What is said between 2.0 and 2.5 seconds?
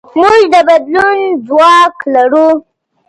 لرو.